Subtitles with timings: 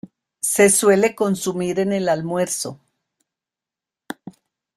[0.41, 2.79] Se suele consumir en el almuerzo.